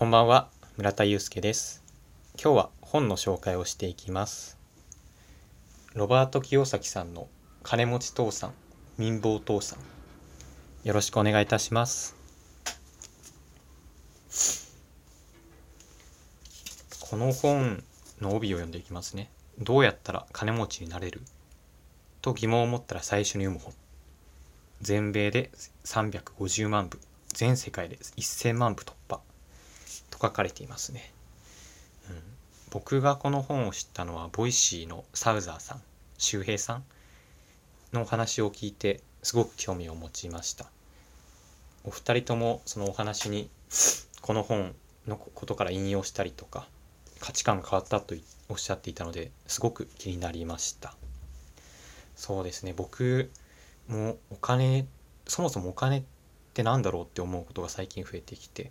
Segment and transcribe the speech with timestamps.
[0.00, 0.48] こんばんは
[0.78, 1.84] 村田祐介です。
[2.42, 4.56] 今日は本の紹介をしていきます。
[5.92, 7.28] ロバート清崎さんの
[7.62, 8.52] 金持ち父さん
[8.98, 12.16] 貧乏父さんよろしくお願いいたします。
[17.00, 17.84] この本
[18.22, 19.30] の帯を読んでいきますね。
[19.58, 21.20] どうやったら金持ちになれる？
[22.22, 23.74] と疑問を持ったら最初に読む本。
[24.80, 25.50] 全米で
[25.84, 26.98] 350万部
[27.34, 29.20] 全世界で1000万部突破。
[30.20, 31.12] 書かれていますね、
[32.10, 32.22] うん、
[32.70, 35.82] 僕がこの本を知ったのは Voicy のサウザーさん
[36.18, 36.84] 周平さん
[37.92, 40.66] のお話を聞いてすごく興味を持ちました。
[41.84, 43.48] お二人ともそのお話に
[44.20, 44.74] この本
[45.06, 46.68] のことから引用したりとか
[47.20, 48.14] 価値観が変わったと
[48.48, 50.94] おっしゃっていたのですごく気になりました。
[52.16, 52.74] そうですね。
[52.76, 53.30] 僕
[53.88, 54.86] もお金
[55.26, 56.02] そもそもお金っ
[56.54, 58.68] て何だろうって思うことが最近増えてきて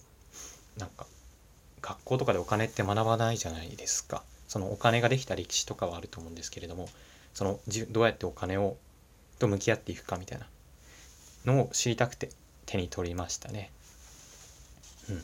[0.78, 1.08] なんか
[1.82, 6.90] 学校とかでお金って学ばないじゃないですかそのお金ができた歴史とかはあると思うんですけれども
[7.34, 7.60] その
[7.90, 8.78] どうやってお金を
[9.40, 10.48] と向き合っていくかみたいな
[11.46, 12.30] のを知りたくて
[12.66, 13.72] 手に取りましたね。
[15.10, 15.16] うん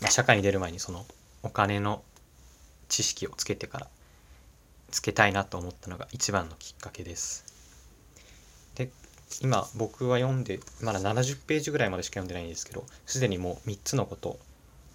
[0.00, 1.04] まあ、社会に出る前にその
[1.42, 2.02] お金の
[2.88, 3.88] 知識をつけてから
[4.90, 7.44] つけたいなと思ったのが一番のきっかけです。
[8.76, 8.90] で
[9.42, 14.40] 今僕は読んでまだ70ページぐらいまでしか読んでないんですけどすでにもう3つのことを、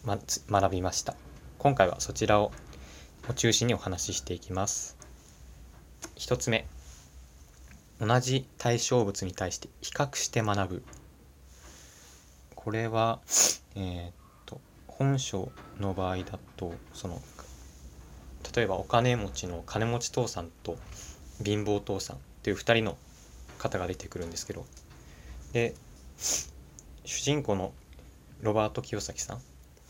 [0.04, 1.16] ま、学びました。
[1.58, 2.52] 今回はそちらを
[3.36, 4.98] 中心にお話ししていきます。
[6.18, 6.68] 1つ目。
[8.02, 10.84] 同じ対象物に対して比較して学ぶ。
[12.56, 13.20] これは
[13.76, 14.14] えー、っ
[14.46, 17.22] と本書の場合だとその
[18.54, 20.78] 例えばお金持ちの金持ち父さんと
[21.46, 22.98] 貧乏父さんっていう2人の
[23.58, 24.66] 方が出てくるんですけど。
[25.54, 25.76] で
[27.06, 27.72] 主人公の
[28.42, 29.42] ロバート清崎さん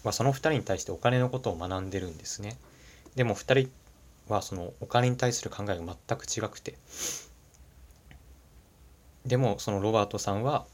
[0.04, 2.58] はその2人に対してお金のことを学んでるんですね。
[3.16, 3.72] でも2人
[4.28, 6.78] はそのお金に対する考えが全く違くて。
[9.26, 10.66] でもそのロバートさんは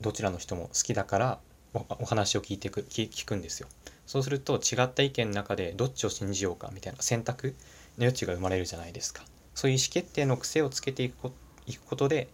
[0.00, 1.38] どちらの人も好きだから
[1.74, 3.68] お話を聞いてく聞くんですよ。
[4.06, 7.48] そうすると違った意見の中でどっちを信じようかみたいな選択
[7.98, 9.24] の余地が生まれるじゃないですか。
[9.54, 11.34] そういう意思決定の癖をつけていくこと
[11.66, 12.28] いくことで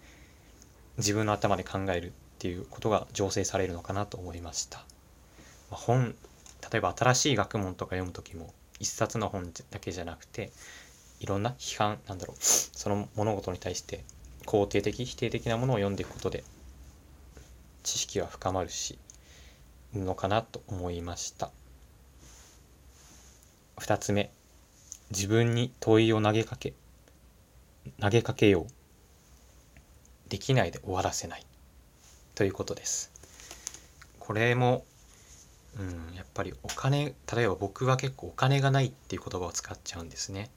[0.97, 4.85] 自分の頭で考えるっていうことが醸成されるのかなと思いました。
[5.71, 6.15] 本
[6.71, 10.51] 例えば新しい学問とか読む時も一冊の本だけじゃなくて
[11.21, 14.05] いろんな批判なんだろうその物事に対して
[14.47, 16.45] 肯定的否定的なものを読んでいくことで
[17.83, 18.99] 知識は深まるし
[19.95, 21.51] のかなと思いました。
[23.79, 24.31] 2つ目
[25.11, 26.75] 自分に問いを投げかけ
[28.01, 28.67] 投げかけよう。
[30.29, 31.47] できないで終わらせない。
[32.35, 33.11] ということです。
[34.19, 34.85] これも、
[35.77, 40.51] うん、やっぱりお金例えば僕は結構お金がないっていう言葉を使っちゃうんですね。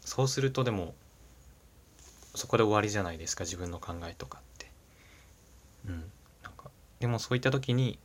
[0.00, 0.94] そうするとでも
[2.34, 4.70] そこで終わりじゃないですか自分の考えとかって。
[5.86, 6.10] うん、
[6.42, 6.70] なんか
[7.00, 7.98] でもそういった時に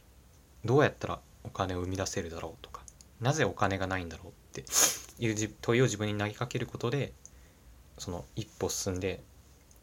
[0.63, 2.81] どうやったらお金を生み出せるだろうとか
[3.21, 4.65] なぜお金がないんだろうって
[5.19, 7.13] いう問いを自分に投げかけることで
[7.97, 9.21] その一歩進んで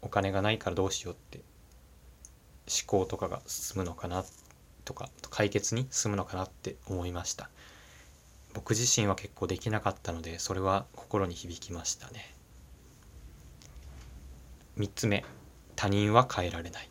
[0.03, 1.41] お金がないからどうしようって
[2.67, 4.27] 思考とかが進むのかなっ
[4.85, 7.51] とか解決に進むのかなって思いました。
[8.55, 12.35] 僕自身は結構できなかったのでそれは心に響きましたね。
[14.79, 15.25] 3つ目
[15.77, 16.89] 他人は変えられない、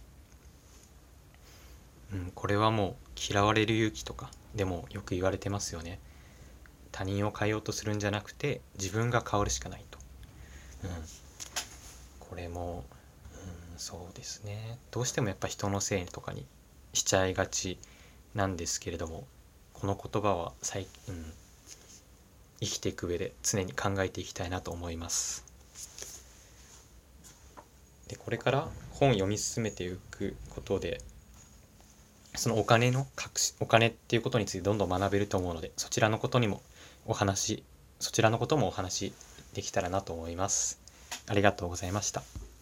[2.13, 5.99] うん、これはもう嫌われる勇気とかでもよく言われてますよね。
[6.91, 9.97] 他人を変えようとするんじゃなくて自分が変わるしかないと、
[10.83, 10.89] うん、
[12.19, 12.83] これも
[13.71, 14.77] うんそうですね。
[14.91, 16.45] どうしてもやっぱ人のせいとかに
[16.93, 17.77] しちゃいがち
[18.35, 19.25] なんですけれども
[19.73, 21.33] この言葉は最近、うん、
[22.59, 25.45] 生きていく上で常に考えていきたいなと思います
[28.07, 31.01] でこれから本読み進めていくことで
[32.35, 36.61] そのお金の隠しお金っていうことについてどんどん学べると思うのでそちらのことにも
[37.05, 37.63] お話
[37.99, 39.13] そちらのこともお話
[39.53, 40.79] できたらなと思います
[41.27, 42.23] ありがとうございました。